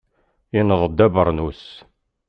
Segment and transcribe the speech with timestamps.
[0.55, 1.63] Yenneḍ-d abeṛnus.